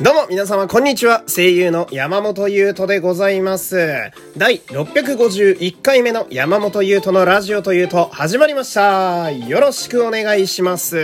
[0.00, 1.22] どうも皆様こんにちは。
[1.28, 4.10] 声優の山本優斗でございます。
[4.36, 9.30] 第651回目の山本優斗のラジオというと始まりました。
[9.30, 10.96] よろしくお願いします。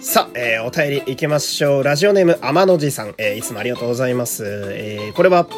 [0.00, 1.82] さあ、えーお便り行きましょう。
[1.82, 4.44] ラジオネーム天の寺さん、えーいつもありがとうございます。
[4.72, 5.48] えーこれは、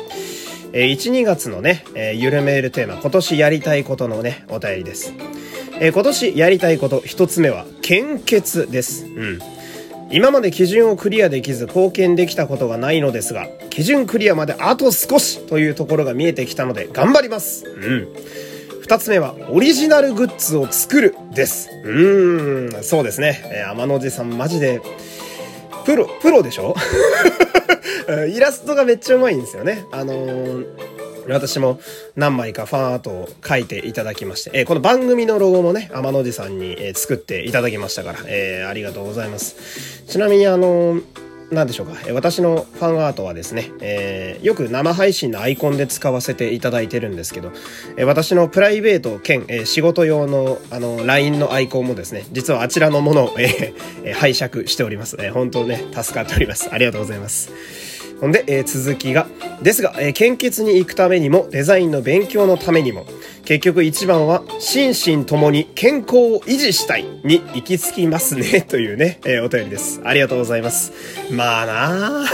[0.73, 5.13] えー1、2月のね、えーゆるメールテーマ、今年やりたいことのね、お便りです。
[5.81, 9.05] えー今年やりたいこと一つ目は、献血です。
[9.05, 9.39] うん。
[10.11, 17.65] 今まで基準をクリアできず貢献できたことがないのですが、基準クリアまであと少しというところが見えてきたので頑張ります。
[17.67, 18.09] うん。
[18.81, 21.69] 二つ目は、オリジナルグッズを作るです。
[21.85, 23.43] うーん、そうですね。
[23.53, 24.81] えー天野寺さんマジで、
[25.85, 26.75] プロ、プロでしょ？
[28.35, 29.85] イラストがめっちゃうまいんですよね。
[29.93, 30.67] あのー
[31.29, 31.81] 私も
[32.17, 40.05] 何枚かファンアートを書いていただきまして、えーこの番組のロゴもね、天野寺さんに、えー作っていただきましたから、えーありがとうございます。
[40.07, 41.03] ちなみにあのー
[41.51, 47.53] なんでしょうか、え私のファンアートはですね、えーよく生配信のアイコンで使わせていただいてるんですけど、
[47.97, 55.17] えー私のプライベート兼、えー仕事用のあの LINE のアイコンもですね、実はあちらのものを、えー拝借しております。
[55.19, 56.69] えー本当ね、助かっております。
[56.73, 57.88] ありがとうございます。
[58.21, 59.27] ほんで、えー続きが、
[59.63, 63.07] ですが、えー献血に行くためにも、デザインの勉強のためにも、
[63.45, 70.01] 結局一番は、心身ともに健康を維持したいに行き着きますね、 というね、えーお便りです。
[70.05, 70.93] ありがとうございます。
[71.31, 72.25] まあなあ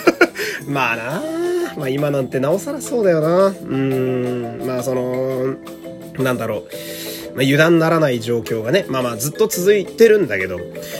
[0.66, 1.22] まあなあ
[1.76, 3.46] まあ今なんてなおさらそうだよな。
[3.46, 5.54] うーん、まあその、
[6.18, 6.64] なんだろう。
[7.34, 10.58] まあ、油断ならない状況がね、まあまあずっと続いてるんだけど、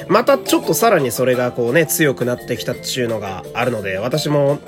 [0.08, 4.58] またちょっとさらにそれがこうね、強くなってきたっていうのがあるので、私も、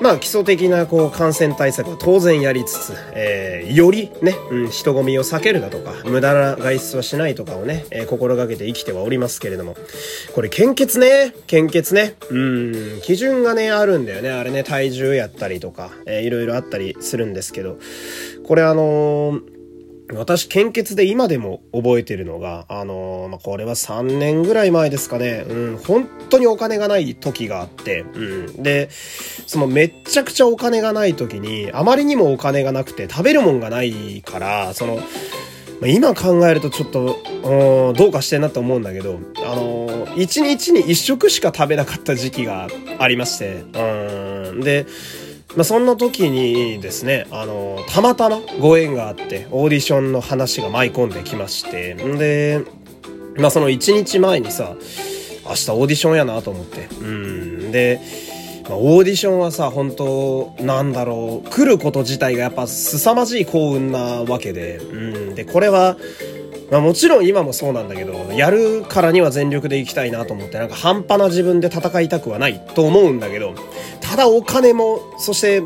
[0.00, 9.76] まあ基礎的なこう感染対策は当然やりつつ、えー、よりね、うん、人混みを避けるだとか、無駄な外出はしないとかをね、えー心がけて生きてはおりますけれども、
[10.34, 17.78] これ献血ね、献血ね、うん、基準がね、あるんだよね、あれね、体重やったりとか、えーいろいろあったりするんですけど、
[18.46, 19.57] これあのー
[20.14, 25.44] 私、献血で今でも覚えてるのが、あのーまあ、これは3年ぐらい前ですかね。
[25.48, 28.62] うん、本当にお金がない時があって、うん。
[28.62, 28.88] で、
[29.46, 35.02] そのめっちゃくちゃお金がない時に、あまりにもお金がなくて食べるもんがないから、その、ま
[35.84, 44.60] あ今考えるとちょっと、うん、どうかしてんなと思うんだけど、あのー、一日に一食しか食べなかった時期がありまして、うん。
[44.60, 44.86] で、
[45.56, 52.62] まあ、そんな時にですね、あの、たまたまご縁があって、オーディションの話が舞い込んできまして、んで、
[53.36, 54.76] まあ、その1日前にさ、
[55.44, 56.88] 明日オーディションやなと思って。
[57.00, 57.72] うん。
[57.72, 58.00] で、
[58.68, 65.34] まあ、オーディションはさ、本当なんだろう、来ること自体がやっぱ凄まじい幸運なわけで、うん。
[65.34, 65.96] で、これは、
[66.70, 73.54] まあもちろん今もそうなんだけど、やるからには全力で行きたいなと思って、なんか半端な自分で戦いたくはないと思うんだけど、
[74.00, 75.62] ただお金も、そして、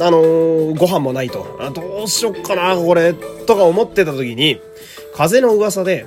[0.00, 1.56] あのーご飯もないと。
[1.60, 4.60] あどうしよっかな、これ、とか思ってた時に、
[5.14, 6.06] 風の噂で、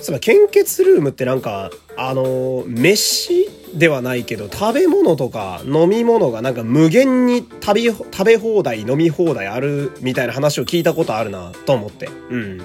[0.00, 12.08] そういえば献血ルームってなんか、あのー飯ではないけど、食べ物とか飲み物がなんか無限に食べ、食べ放題、飲み放題あるみたいな話を聞いたことあるなと思って。
[12.30, 12.60] うん。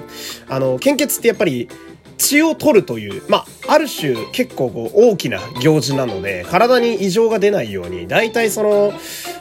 [0.47, 1.69] あの、献血ってやっぱり、
[2.17, 8.93] 血を取るという、まあ、ある種結構こう大きな行事なので、体に異常が出ないように、大体その、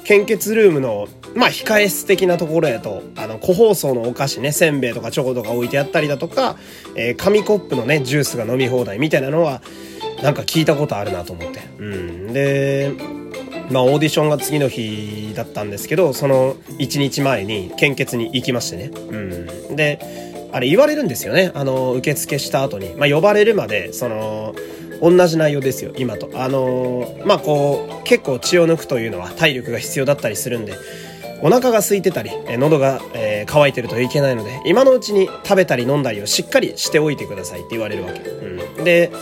[0.05, 6.57] 献血ルームの、まあ、控え室的なところやと、あの、個包装のお菓子ね、せんべいとかチョコとか置いてあったりだとか、
[6.97, 9.63] えー紙コップのね、ジュースが飲み放題みたいなのは、
[10.25, 11.61] なんか聞いたことあるなと思って。
[11.79, 12.33] うん。
[12.33, 12.93] で、
[13.71, 18.85] まあ、オーディションが次の日だったんですけど、その1日前に献血に行きましてね。
[18.87, 19.17] う
[19.73, 19.77] ん。
[19.77, 19.99] で、
[20.51, 21.53] あれ言われるんですよね。
[21.55, 22.95] あの、受付した後に。
[22.95, 24.55] まあ、呼ばれるまで、その、
[25.03, 26.31] 同じ内容ですよ、今と。
[26.33, 30.73] あの、まあ、こう、結構血を抜くというのは体力が必要だったりするんで、
[31.43, 38.21] お腹が空いてたり、え喉が、えー乾いてるといけないので、今のうちに食べたり飲んだりをしっかりしておいてくださいって言われるわけ。
[38.21, 38.85] うん。
[38.85, 39.13] で、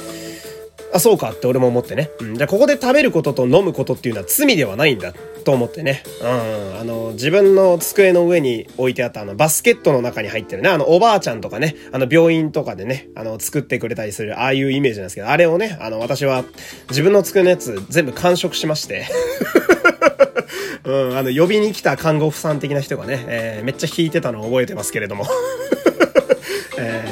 [0.92, 2.10] あ、そうかって俺も思ってね。
[2.20, 2.34] うん。
[2.36, 5.12] じゃここで食べることと飲むことっていうのは罪ではないんだ
[5.44, 6.02] と思ってね。
[6.20, 6.80] うん。
[6.80, 16.44] あの、自分の机の上に置いてあったあの、バスケットの中に入ってるね、あの、おばあちゃんとかね、あの、病院とかでね、あの、作ってくれたりする、ああいうイメージなんですけど、あれをね、あの、私は
[16.90, 19.06] 自分の机のやつ全部完食しまして。
[20.84, 25.26] うん、あの、呼びに来た看護婦さん的な人がね、えーめっちゃ引いてたのを覚えてますけれども。
[26.78, 27.11] えー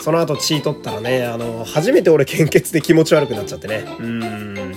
[0.00, 3.84] その後血取ったらね、あの、初めて俺献血で気持ち悪くなっちゃってね。
[3.98, 4.74] うん。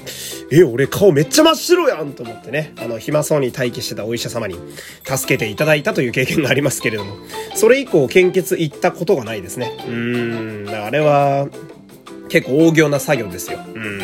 [0.52, 4.56] え、俺顔めっちゃ真っ白やんと思ってね、あの、暇そうに待機してたお医者様に
[5.04, 7.16] 助けていただいたという経験がありますけれども、
[7.56, 9.72] それ以降献血行ったことがないですね。
[9.88, 10.86] うーん。
[10.86, 11.48] あれは、
[12.30, 13.60] 結構大行な作業ですよ。
[13.74, 14.00] うん。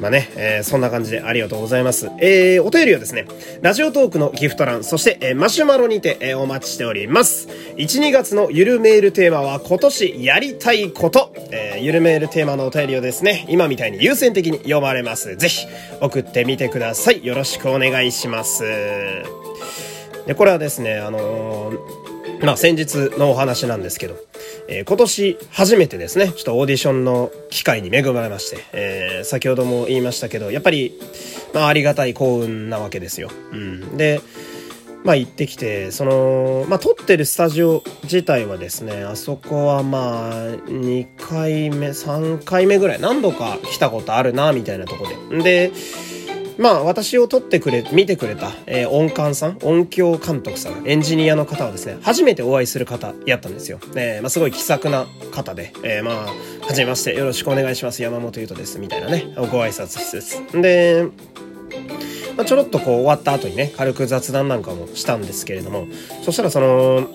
[0.00, 2.10] まあね、えー、そんな感じでありがとうございます。
[2.20, 3.26] えー、お便りはですね、
[3.62, 7.48] ラジオトークのギフト欄、そして、えー、マシュマロにて、えー、お待ちしております。
[7.76, 11.32] 1、2月のゆるメールテーマは今年やりたいこと。
[11.50, 15.36] えー、ゆるメールテーマのお便りをですね、今みたいに優先的に読まれます。
[15.36, 15.66] ぜひ、
[16.00, 17.24] 送ってみてください。
[17.24, 18.64] よろしくお願いします。
[20.26, 22.05] で、これはですね、あのー、
[22.42, 24.16] まあ、先日のお話なんですけど、
[24.68, 30.98] えー、今年初めてですね、ちょっとオーディションの機会に恵まれまして、えー、先ほども言いましたけど、やっぱり、
[31.54, 33.30] まあ、ありがたい幸運なわけですよ。
[33.52, 33.96] うん。
[33.96, 34.20] で、
[35.06, 40.32] まあ行ってきて、その、まあ撮ってるスタジオ自体はですね、あそこはまあ
[40.66, 45.42] 2回目、3回目ぐらい何度か来たことあるな、みたいなとこで。
[45.42, 45.72] で、
[46.58, 53.78] まあ私を撮ってくれ、見てくれた、えー、音感さん、音響監督さん、エンジニアの方はですね、初めてお会いする方やったんですよ。
[53.94, 56.14] えー、まあすごい気さくな方で、えー、まあ、
[56.66, 58.02] はじめまして、よろしくお願いします。
[58.02, 58.78] 山本優斗です。
[58.78, 60.42] みたいなね、ご挨拶です。
[60.52, 61.08] で、
[62.36, 65.86] まあ、ちょろっとこう終わった後にね、軽く雑談なんかもしたんですけれども、
[66.22, 67.08] そしたらその、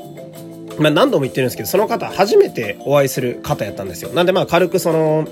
[0.79, 4.11] まあ何度も言ってるんですけど、その方初めてお会いする方やったんですよ。
[4.11, 5.27] なんでまあ軽くその、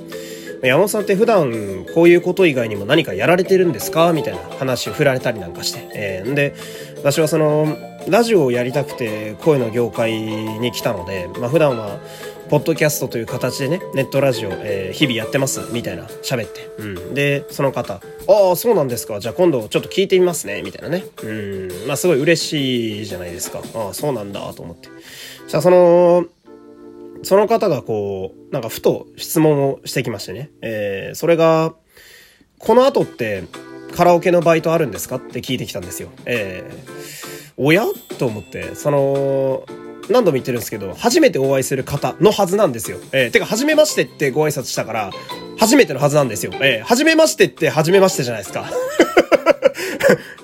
[0.61, 4.11] 山本さんって普段こういうこと以外にも何かやられてるんですか？
[4.13, 5.89] みたいな話を振られたりなんかして。
[5.94, 6.53] えー、で、
[6.97, 7.77] 私はその、
[8.07, 12.00] ラジオをやりたくて声の業界に来たので、まあ普段は、
[12.50, 16.67] ポッドキャストという形でね、ネットラジオ、えー、日々やってます、みたいな、喋って。
[16.79, 17.13] うん。
[17.13, 19.19] で、その方、ああ、そうなんですか。
[19.19, 21.03] じゃあ今度ちょっと聞いてみますね、みたいなね。
[21.23, 21.69] うん。
[21.88, 23.62] まあすごい嬉しいじゃないですか。
[23.75, 24.89] ああ、そうなんだ、と思って。
[25.47, 26.25] じゃあその、
[27.24, 30.51] その方がこう、なんかふと質問をしてきましてね。
[30.62, 31.74] えー、それが、
[32.57, 33.44] この後って
[33.95, 36.10] カラオケのバイトあるんですかって聞いてきたんですよ。
[36.25, 37.86] えー、おや？
[38.18, 39.66] と思って、その、
[40.10, 42.98] 何度も言ってるんですけど、初めてお会いする方のはずなんですよ。
[43.12, 45.12] えー、てか、初めましてってご挨拶したから、
[45.57, 46.54] 初めてのはずなんですよ。
[46.62, 48.72] えー、初めましてって初めましてじゃないですか。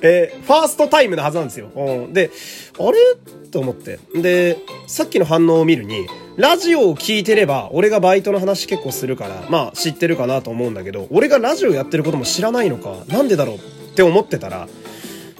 [0.01, 1.71] えー、ファーストタイムのはずなんですよ。
[1.75, 2.29] うん、で、
[2.77, 2.97] あれ？
[3.51, 3.99] と思って。
[4.13, 4.57] で、
[4.87, 6.05] さっきの反応を見るに、
[6.37, 13.59] ラジオを聞いてれば、俺がバイトの話結構するから、まあ知ってるかなと思うんだけど、俺がラジオやってることも知らないのか、なんでだろうっ
[13.95, 14.67] て思ってたら、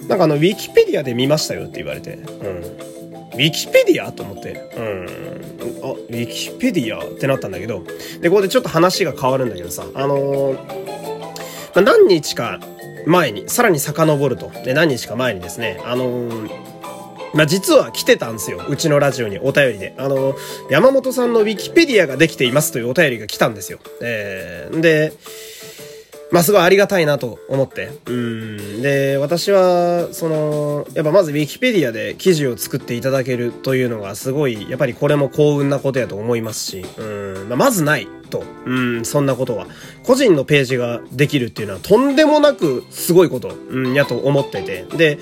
[0.08, 2.86] なんかあの、ウィキペディアで見ましたよって言われて、うん。
[3.34, 5.06] ウィキペディアと思って、うん。
[5.84, 7.82] あ、ウィキペディアってなったんだけど、
[8.22, 12.60] で、ここでちょっと話が変わるんだけどさ、あのー、何日か
[13.06, 16.65] 前に、さらに遡ると、で、何日か前にですね、あのー、
[17.36, 18.62] まあ、実は来てたんですよ。
[18.66, 19.94] うちのラジオにお便りで。
[19.98, 20.34] あの、
[20.70, 23.78] 山本さんのウィキペディアができていますというお便りが来たんですよ。
[24.00, 25.12] えー、で、
[26.32, 27.90] まあ、すごいありがたいなと思って。
[28.06, 28.82] うん。
[28.82, 37.48] で、私は、その、やっぱまず Wikipedia で記事を作っていただけるというのがすごい、やっぱりこれも幸運なことやと思いますし、うん。
[37.48, 38.42] まあ、まずないと。
[38.64, 39.66] うん、そんなことは。
[40.04, 44.84] 個人のページができるっていうのはとんでもなくすごいこと、うん、やと思ってて。
[44.96, 45.18] で、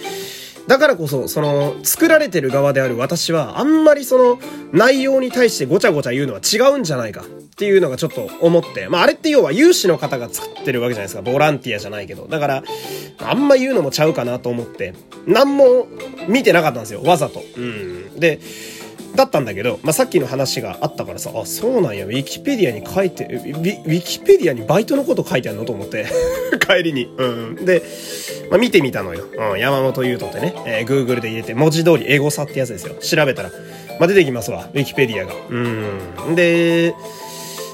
[0.66, 4.38] だからこそ、その、作られてる側である私は、あんまりその、
[4.72, 7.24] 内容に対してごちゃごちゃ言うのは違うんじゃないかっ
[7.56, 8.88] ていうのがちょっと思って。
[8.88, 11.22] まあ、あれって要は有志の方が作ってるわけじゃないですか。
[11.22, 12.26] ボランティアじゃないけど。
[12.26, 12.64] だから、
[13.18, 14.94] あんま言うのもちゃうかなと思って、
[15.26, 15.86] 何も
[16.28, 17.02] 見てなかったんですよ。
[17.02, 17.42] わざと。
[17.56, 18.18] うん。
[18.18, 18.40] で、
[19.14, 26.06] だったんだけど、まあ、さっきの話があったからさ、あ、そうなんや、ウィキペディアに書いて、ウィキペディアにバイトのこと書いてあるのと思って、
[26.66, 27.06] 帰りに。
[27.16, 27.64] うん。
[27.64, 27.82] で、
[28.50, 29.24] まあ、見てみたのよ。
[29.52, 32.94] うん、山本優斗ってね、えー、Google で入れて、文字通りエゴサってやつですよ。
[32.94, 33.50] 調べたら、
[34.00, 35.34] まあ、出てきますわ、ウィキペディアが。
[35.48, 36.34] うん。
[36.34, 36.94] で、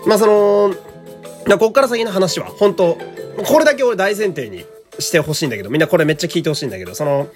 [0.07, 0.75] まあ、その、
[1.59, 2.99] こっから先の話は、本当
[3.45, 4.65] これだけ俺大前提に
[4.99, 7.29] してほしいんだけど、みんなこれめっちゃ聞いてほしいんだけど、その、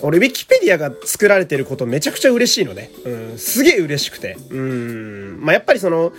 [0.00, 2.90] 俺、ウィキペディアが作られてることめちゃくちゃ嬉しいのね。
[3.04, 4.36] うん、すげえ嬉しくて。
[4.50, 6.12] うん、まあ、やっぱりその、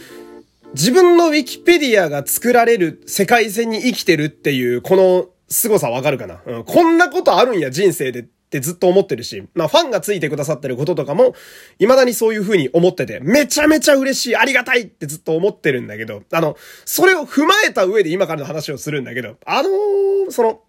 [0.74, 11.36] 自分のウィキペディアが作られる世界線に生きてるっていう、この凄さわかるかな、うん、こんなことあるんや、人生でってずっと思ってるし、まあファンがついてくださってることとかも、
[11.78, 20.62] 未だにそういう風に思ってて、めちゃめちゃ嬉しい、ありがたいってずっと思ってるんだけど、あの、それを踏まえた上で今からの話をするんだけど、あのー、その、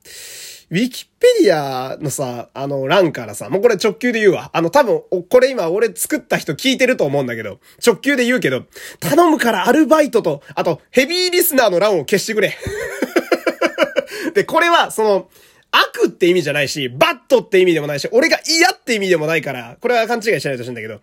[0.70, 4.50] ウィキペディアのさ、あの欄からさ、もうこれ直球で言うわ。
[4.52, 8.62] あの多分、これ今俺作った人聞いてると思うんだけど、直球で言うけど、
[9.00, 12.56] 頼むからアルバイトと、あとヘビーリスナーの欄を消してくれ。
[14.34, 15.28] で、これは、その、
[15.72, 21.00] 悪って意味じゃないし、バットって意味でもないし、俺が嫌って意味でもないから、これは勘違いしないとしいんだけど。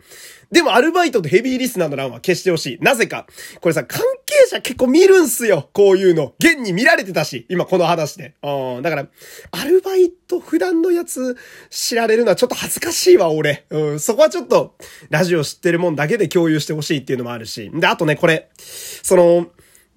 [0.51, 2.77] でも、アルバイトとヘビーリスナーの欄は消してほしい。
[2.81, 3.27] なぜか。
[3.61, 4.01] これさ、関
[4.45, 5.69] 係者結構見るんすよ。
[5.73, 6.33] こういうの。
[6.39, 8.35] 現に見られてたし、今この話で。
[8.43, 8.81] うん。
[8.81, 9.07] だから、
[9.51, 11.37] アルバイト普段のやつ
[11.69, 13.65] 知られるのはちょっと恥ずかしいわ、俺。
[13.69, 13.99] うん。
[13.99, 14.75] そこはちょっと、
[15.09, 17.71] ラジオ知ってるもんだけで共有してほしいっていうのもあるし。
[17.73, 19.47] で、あとね、これ、その、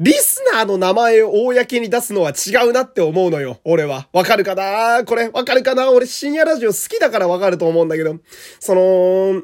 [0.00, 4.08] リスナーの名前を公に出すのは違うなって思うのよ、俺は。
[4.14, 8.16] わかるかなこれ、わかるかな俺深夜ラジオ好きだからわかると思うんだけど、
[8.60, 9.42] その、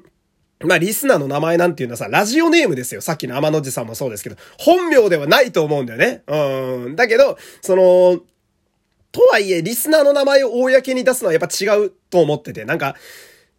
[0.64, 3.00] まあ、リスナーの名前なんていうのはさ、ラジオネームですよ。
[3.00, 6.22] さっきの天の寺さんもそうですけど、本名ではないと思うんだよね。
[6.26, 6.96] うん。
[6.96, 8.20] だけど、その、
[9.12, 12.96] とはいえ、リスナーの名前を公に出すのはやっぱ違うと思ってて、なんか、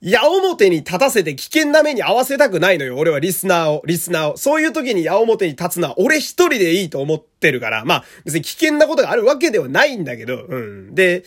[0.01, 2.97] 矢面に立たせて危険な目に合わせたくないのよ。
[2.97, 4.37] 俺はリスナーを、リスナーを。
[4.37, 7.85] そういう時に矢面に立つのは俺一人でいいと思ってるから。
[7.85, 10.95] まあ、別に危険なことがあるわけではないんだけど、うん。
[10.95, 11.23] で、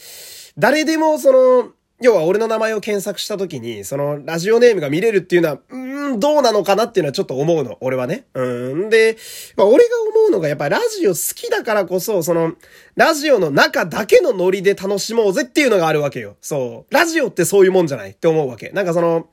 [0.57, 1.73] 誰でもその、
[2.03, 7.77] 要は俺の名前を検索した時に、そのラジオネームが見れるっていうのは、うーん、どうなのかなっていうのはちょっと思うの。
[7.83, 8.25] 俺はね。
[8.33, 8.89] うん。
[8.89, 9.19] で、
[9.57, 12.55] まあ、俺が思うのがやっぱラジオ好きだからこそ、その、
[12.97, 16.37] ラジオの中だけのノリで楽しもうぜっていうのがあるわけよ。
[16.41, 16.95] そう。
[16.95, 18.71] ラジオってそういうもんじゃないって思うわけ。
[18.71, 19.29] なんかその、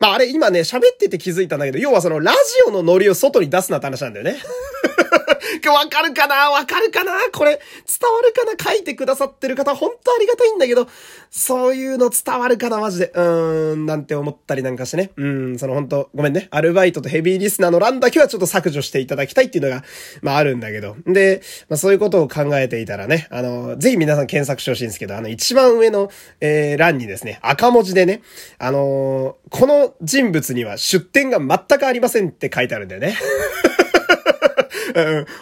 [0.00, 4.36] まああれ今ね、喋ってて気づいたんだけど、要はそのラジオのノリを外に出すなって話なんだよね。
[5.66, 6.50] わかるかな？
[6.50, 7.12] わかるかな？
[7.32, 7.58] これ、伝
[8.12, 8.72] わるかな？
[8.72, 10.88] 書いてくださってる方、本当ありがたいんだけど、
[11.30, 12.78] そういうの伝わるかな？
[12.78, 13.12] マジで。
[13.14, 15.10] うーん、なんて思ったりなんかしてね。
[15.16, 16.48] うん、その本当ごめんね。
[16.50, 19.84] アルバイトとヘビーリスナーの欄だけはちょっと削除していただきたいっていうのが、
[20.22, 20.96] まああるんだけど。
[21.06, 26.10] で、まあそういうことを考えていたらね、あの、ぜひ皆さん検索してほしいんですけど、あの、一番上の、
[26.40, 28.22] えー、欄にですね、赤文字でね、
[28.58, 33.16] あのー、この人物には出典が全くありませんって書いてあるんだよね。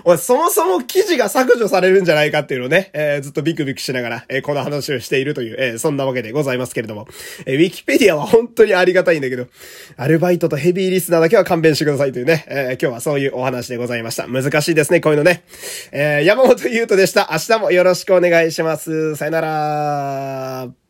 [0.07, 0.19] うん。
[0.19, 7.07] そもそも記事が削除されるんじゃないかっていうのをね、えー、ずっとビクビクしながら、えー、この話をしているという、えー、そんなわけでございますけれども、
[7.45, 9.47] えー、ウィキペディアは本当にありがたいんだけど、
[9.97, 14.27] アルバイトとヘビーリスナーだけは勘弁してくださいというね、えー、今日はそういうお話でございました。
[14.27, 15.45] 難しいですね、こういうのね。
[15.93, 17.29] えー、山本優斗でした。
[17.33, 19.17] 明日もよろしくお願いします。
[19.17, 20.82] さよなら。